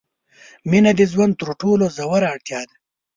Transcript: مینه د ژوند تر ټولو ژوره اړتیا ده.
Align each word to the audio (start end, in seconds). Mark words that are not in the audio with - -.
مینه 0.69 0.91
د 0.99 1.01
ژوند 1.11 1.33
تر 1.41 1.49
ټولو 1.61 1.85
ژوره 1.95 2.27
اړتیا 2.33 2.61
ده. 2.69 2.75